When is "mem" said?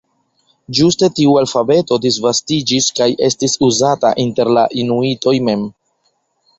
5.51-5.73